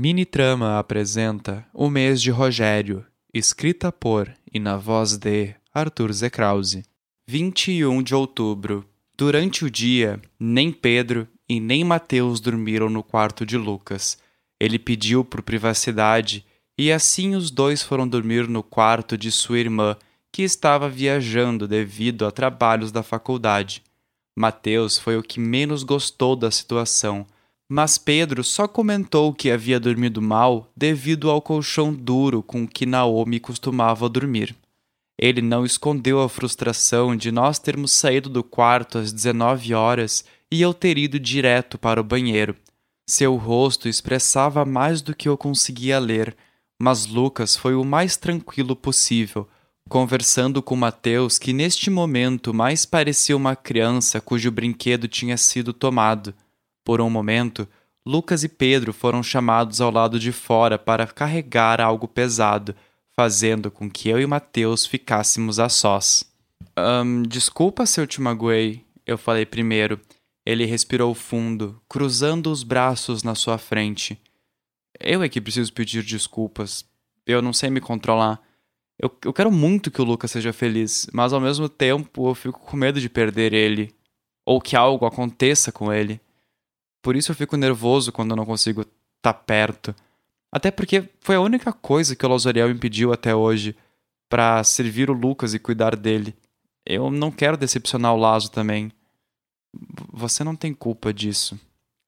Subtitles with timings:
[0.00, 6.84] Mini Trama apresenta O Mês de Rogério, escrita por e na voz de Arthur Zekrause.
[7.26, 8.88] 21 de outubro.
[9.16, 14.16] Durante o dia, nem Pedro e nem Mateus dormiram no quarto de Lucas.
[14.60, 16.46] Ele pediu por privacidade
[16.78, 19.96] e assim os dois foram dormir no quarto de sua irmã,
[20.30, 23.82] que estava viajando devido a trabalhos da faculdade.
[24.36, 27.26] Mateus foi o que menos gostou da situação
[27.68, 33.38] mas Pedro só comentou que havia dormido mal devido ao colchão duro com que Naomi
[33.38, 34.56] costumava dormir.
[35.18, 40.62] Ele não escondeu a frustração de nós termos saído do quarto às 19 horas e
[40.62, 42.56] eu ter ido direto para o banheiro.
[43.06, 46.36] Seu rosto expressava mais do que eu conseguia ler,
[46.80, 49.48] mas Lucas foi o mais tranquilo possível,
[49.88, 56.32] conversando com Mateus, que neste momento mais parecia uma criança cujo brinquedo tinha sido tomado.
[56.88, 57.68] Por um momento,
[58.06, 62.74] Lucas e Pedro foram chamados ao lado de fora para carregar algo pesado,
[63.14, 66.24] fazendo com que eu e Mateus ficássemos a sós.
[66.78, 70.00] Um, desculpa se eu te magoei, eu falei primeiro.
[70.46, 74.18] Ele respirou fundo, cruzando os braços na sua frente.
[74.98, 76.86] Eu é que preciso pedir desculpas.
[77.26, 78.40] Eu não sei me controlar.
[78.98, 82.58] Eu, eu quero muito que o Lucas seja feliz, mas ao mesmo tempo eu fico
[82.58, 83.94] com medo de perder ele.
[84.46, 86.18] Ou que algo aconteça com ele.
[87.02, 89.94] Por isso eu fico nervoso quando eu não consigo estar tá perto.
[90.50, 93.76] Até porque foi a única coisa que o Losoriel impediu até hoje
[94.28, 96.34] para servir o Lucas e cuidar dele.
[96.84, 98.90] Eu não quero decepcionar o Lazo também.
[100.12, 101.58] Você não tem culpa disso.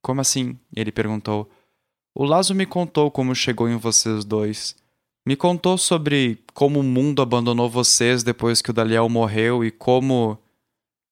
[0.02, 0.58] Como assim?
[0.74, 1.50] Ele perguntou.
[2.14, 4.74] O Lazo me contou como chegou em vocês dois.
[5.26, 10.38] Me contou sobre como o mundo abandonou vocês depois que o Daliel morreu e como.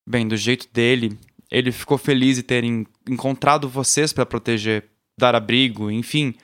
[0.08, 1.18] Bem, do jeito dele,
[1.50, 6.34] ele ficou feliz de terem encontrado vocês para proteger, dar abrigo, enfim.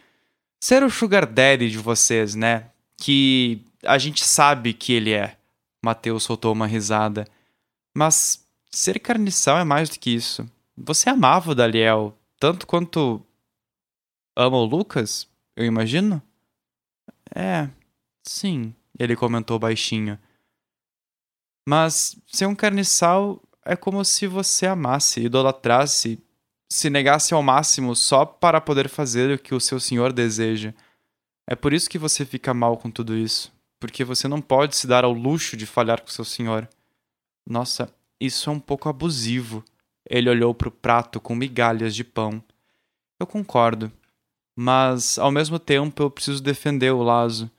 [0.63, 2.71] Ser o sugar daddy de vocês, né?
[2.97, 5.37] Que a gente sabe que ele é.
[5.85, 7.27] Mateus soltou uma risada.
[7.95, 10.49] Mas ser carniçal é mais do que isso.
[10.77, 13.25] Você amava o Daliel tanto quanto
[14.37, 16.21] ama o Lucas, eu imagino?
[17.35, 17.69] É,
[18.23, 20.19] sim, ele comentou baixinho.
[21.67, 26.23] Mas ser um carniçal é como se você amasse, idolatrasse,
[26.69, 30.75] se negasse ao máximo só para poder fazer o que o seu senhor deseja.
[31.47, 34.87] É por isso que você fica mal com tudo isso, porque você não pode se
[34.87, 36.69] dar ao luxo de falhar com seu senhor.
[37.49, 39.65] Nossa, isso é um pouco abusivo.
[40.09, 42.43] Ele olhou para o prato com migalhas de pão.
[43.21, 43.93] Eu concordo,
[44.57, 47.51] mas ao mesmo tempo eu preciso defender o Lazo.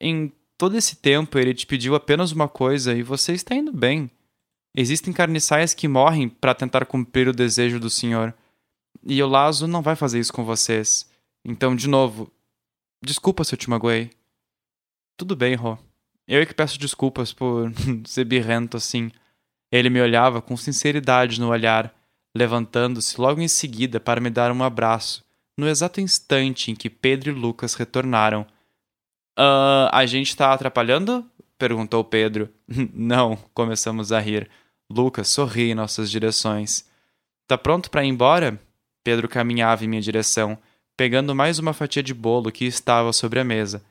[0.00, 4.10] Em todo esse tempo ele te pediu apenas uma coisa e você está indo bem.
[4.78, 8.34] Existem carniçais que morrem para tentar cumprir o desejo do Senhor.
[9.02, 11.10] E o Lazo não vai fazer isso com vocês.
[11.42, 12.30] Então, de novo,
[13.02, 14.10] desculpa se eu te magoei.
[15.16, 15.78] Tudo bem, Ro.
[16.28, 17.72] Eu é que peço desculpas por
[18.04, 19.10] ser birrento assim.
[19.72, 21.94] Ele me olhava com sinceridade no olhar,
[22.36, 25.24] levantando-se logo em seguida para me dar um abraço,
[25.56, 28.42] no exato instante em que Pedro e Lucas retornaram.
[29.38, 31.24] Uh, a gente está atrapalhando?
[31.56, 32.50] perguntou Pedro.
[32.92, 34.50] Não, começamos a rir.
[34.90, 36.84] Lucas sorri em nossas direções.
[37.46, 38.60] Tá pronto para ir embora?
[39.02, 40.58] Pedro caminhava em minha direção,
[40.96, 43.84] pegando mais uma fatia de bolo que estava sobre a mesa.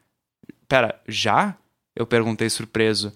[0.68, 1.56] Pera, já?
[1.96, 3.14] Eu perguntei surpreso.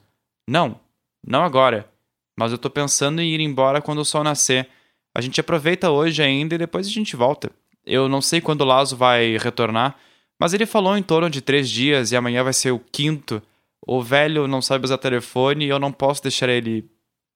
[0.47, 0.79] Não,
[1.25, 1.89] não agora.
[2.37, 4.69] Mas eu tô pensando em ir embora quando o sol nascer.
[5.13, 7.51] A gente aproveita hoje ainda e depois a gente volta.
[7.85, 9.97] Eu não sei quando o Lazo vai retornar,
[10.39, 13.41] mas ele falou em torno de três dias e amanhã vai ser o quinto.
[13.85, 16.89] O velho não sabe usar telefone e eu não posso deixar ele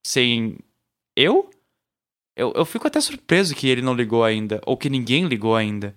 [0.04, 0.58] sem
[1.16, 1.50] eu?
[2.36, 2.52] eu?
[2.54, 5.94] Eu fico até surpreso que ele não ligou ainda, ou que ninguém ligou ainda.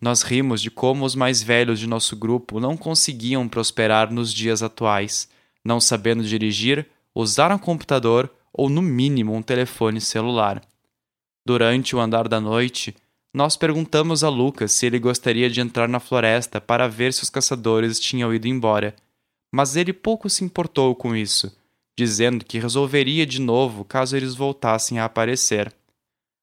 [0.00, 4.62] Nós rimos de como os mais velhos de nosso grupo não conseguiam prosperar nos dias
[4.62, 5.28] atuais,
[5.64, 10.62] não sabendo dirigir, usar um computador ou, no mínimo, um telefone celular.
[11.46, 12.94] Durante o andar da noite,
[13.34, 17.30] nós perguntamos a Lucas se ele gostaria de entrar na floresta para ver se os
[17.30, 18.94] caçadores tinham ido embora,
[19.52, 21.54] mas ele pouco se importou com isso
[21.98, 25.72] dizendo que resolveria de novo caso eles voltassem a aparecer.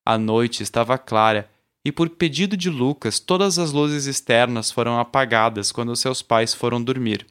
[0.05, 1.49] A noite estava clara
[1.85, 6.83] e, por pedido de Lucas, todas as luzes externas foram apagadas quando seus pais foram
[6.83, 7.25] dormir.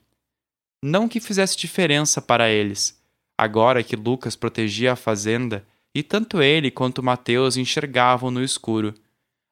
[0.83, 3.01] Não que fizesse diferença para eles,
[3.37, 8.95] agora que Lucas protegia a fazenda e tanto ele quanto Mateus enxergavam no escuro.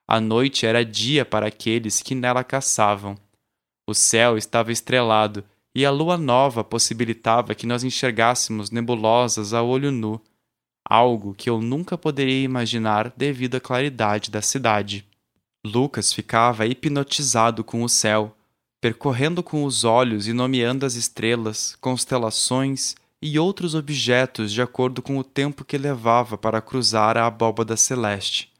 [0.09, 3.17] A noite era dia para aqueles que nela caçavam.
[3.89, 5.45] O céu estava estrelado
[5.76, 10.19] e a lua nova possibilitava que nós enxergássemos nebulosas a olho nu,
[10.82, 15.06] algo que eu nunca poderia imaginar devido à claridade da cidade.
[15.67, 18.34] Lucas ficava hipnotizado com o céu,
[18.81, 25.19] percorrendo com os olhos e nomeando as estrelas, constelações e outros objetos de acordo com
[25.19, 28.50] o tempo que levava para cruzar a abóbada celeste.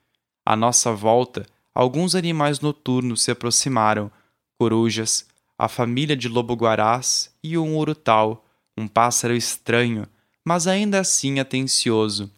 [0.45, 4.11] À nossa volta, alguns animais noturnos se aproximaram:
[4.59, 5.27] corujas,
[5.59, 8.45] a família de lobo-guarás e um urutau,
[8.77, 10.07] um pássaro estranho,
[10.45, 12.31] mas ainda assim atencioso.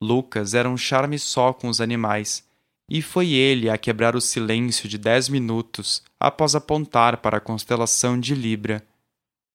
[0.00, 2.44] Lucas era um charme só com os animais,
[2.88, 8.18] e foi ele a quebrar o silêncio de dez minutos após apontar para a constelação
[8.18, 8.86] de Libra.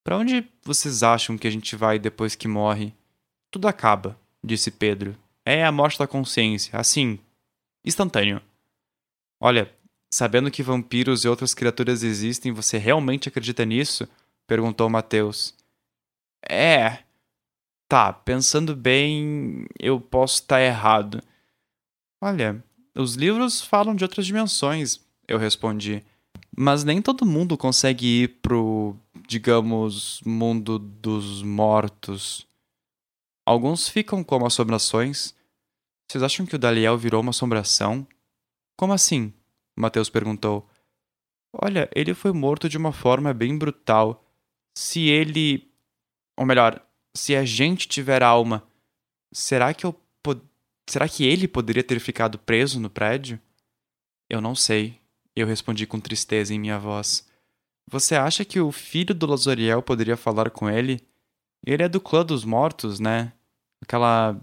[0.03, 2.93] Para onde vocês acham que a gente vai depois que morre?
[3.51, 5.15] Tudo acaba, disse Pedro.
[5.45, 7.19] É a morte da consciência, assim,
[7.83, 8.41] instantâneo.
[9.39, 9.71] Olha,
[10.09, 14.07] sabendo que vampiros e outras criaturas existem, você realmente acredita nisso?
[14.47, 15.53] perguntou Mateus.
[16.47, 16.99] É.
[17.87, 21.21] Tá, pensando bem, eu posso estar errado.
[22.21, 22.63] Olha,
[22.95, 26.03] os livros falam de outras dimensões, eu respondi.
[26.55, 28.95] Mas nem todo mundo consegue ir pro,
[29.27, 32.47] digamos, mundo dos mortos.
[33.45, 35.33] Alguns ficam como assombrações.
[36.07, 38.05] Vocês acham que o Daliel virou uma assombração?
[38.77, 39.33] Como assim?
[39.79, 40.69] Mateus perguntou.
[41.53, 44.25] Olha, ele foi morto de uma forma bem brutal.
[44.77, 45.71] Se ele.
[46.37, 46.85] Ou melhor,
[47.15, 48.63] se a gente tiver alma,
[49.31, 50.41] será que eu pod...
[50.89, 53.39] será que ele poderia ter ficado preso no prédio?
[54.29, 54.99] Eu não sei,
[55.35, 57.27] eu respondi com tristeza em minha voz.
[57.89, 61.01] Você acha que o filho do Lazoriel poderia falar com ele?
[61.65, 63.33] Ele é do clã dos mortos, né?
[63.81, 64.39] Aquela.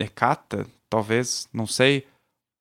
[0.00, 2.06] Hecata, talvez, não sei.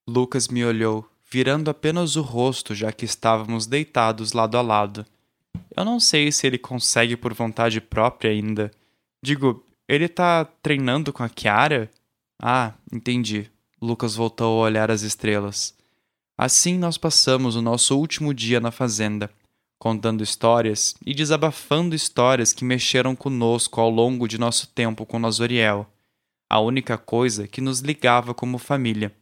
[0.07, 5.05] Lucas me olhou, virando apenas o rosto, já que estávamos deitados lado a lado.
[5.75, 8.71] Eu não sei se ele consegue por vontade própria ainda.
[9.21, 11.89] Digo, ele tá treinando com a Kiara?
[12.41, 13.49] Ah, entendi.
[13.81, 15.73] Lucas voltou a olhar as estrelas.
[16.37, 19.29] Assim nós passamos o nosso último dia na fazenda,
[19.77, 25.85] contando histórias e desabafando histórias que mexeram conosco ao longo de nosso tempo com Nazoriel,
[26.49, 29.13] a única coisa que nos ligava como família.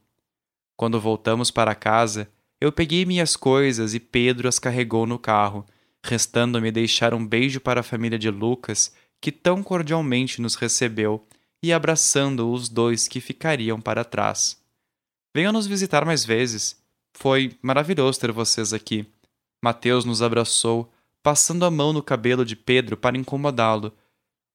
[0.77, 2.29] Quando voltamos para casa,
[2.62, 5.65] eu peguei minhas coisas e Pedro as carregou no carro,
[6.06, 11.27] restando-me deixar um beijo para a família de Lucas, que tão cordialmente nos recebeu,
[11.63, 14.62] e abraçando os dois que ficariam para trás.
[15.35, 16.79] Venham nos visitar mais vezes.
[17.13, 19.07] Foi maravilhoso ter vocês aqui.
[19.63, 20.91] Mateus nos abraçou,
[21.24, 23.91] passando a mão no cabelo de Pedro para incomodá-lo.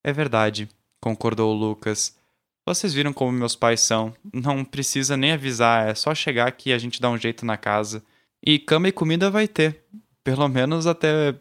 [0.05, 0.69] É verdade,
[1.01, 2.17] concordou Lucas.
[2.65, 4.15] Vocês viram como meus pais são.
[4.33, 8.03] Não precisa nem avisar, é só chegar que a gente dá um jeito na casa.
[8.43, 9.85] E cama e comida vai ter.
[10.23, 11.35] Pelo menos até.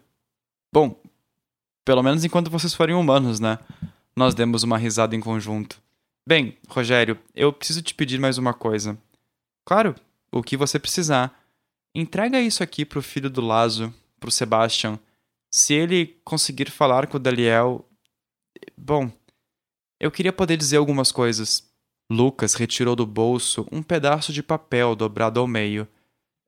[0.73, 1.00] Bom,
[1.85, 3.59] pelo menos enquanto vocês forem humanos, né?
[4.15, 5.81] Nós demos uma risada em conjunto.
[6.27, 8.97] Bem, Rogério, eu preciso te pedir mais uma coisa.
[9.65, 9.95] Claro,
[10.31, 11.39] o que você precisar.
[11.94, 15.00] Entrega isso aqui pro filho do Lazo, pro Sebastian.
[15.53, 17.85] Se ele conseguir falar com o Daliel.
[18.77, 19.12] Bom,
[20.01, 21.71] eu queria poder dizer algumas coisas.
[22.12, 25.88] Lucas retirou do bolso um pedaço de papel dobrado ao meio.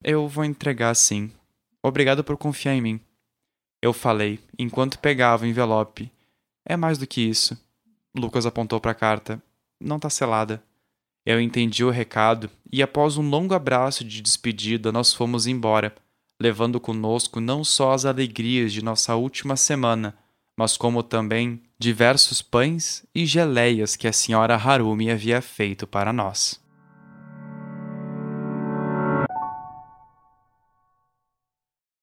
[0.04, 1.32] Eu vou entregar sim.
[1.84, 3.00] Obrigado por confiar em mim.
[3.80, 6.12] Eu falei, enquanto pegava o envelope.
[6.66, 7.56] É mais do que isso.
[8.18, 9.40] Lucas apontou para a carta.
[9.80, 10.64] Não tá selada.
[11.24, 15.94] Eu entendi o recado e, após um longo abraço de despedida, nós fomos embora,
[16.42, 20.18] levando conosco não só as alegrias de nossa última semana,
[20.58, 26.63] mas como também diversos pães e geleias que a senhora Harumi havia feito para nós.